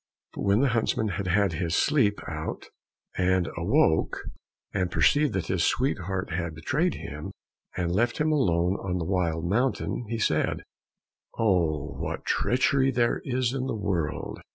But 0.33 0.41
when 0.41 0.61
the 0.61 0.69
huntsman 0.69 1.09
had 1.09 1.27
had 1.27 1.53
his 1.53 1.75
sleep 1.75 2.21
out 2.27 2.69
and 3.19 3.47
awoke, 3.55 4.23
and 4.73 4.89
perceived 4.89 5.33
that 5.33 5.45
his 5.45 5.63
sweetheart 5.63 6.31
had 6.31 6.55
betrayed 6.55 6.95
him, 6.95 7.31
and 7.77 7.91
left 7.91 8.17
him 8.17 8.31
alone 8.31 8.77
on 8.77 8.97
the 8.97 9.05
wild 9.05 9.45
mountain, 9.45 10.05
he 10.09 10.17
said, 10.17 10.63
"Oh, 11.37 11.85
what 11.99 12.25
treachery 12.25 12.89
there 12.89 13.21
is 13.23 13.53
in 13.53 13.67
the 13.67 13.75
world!" 13.77 14.39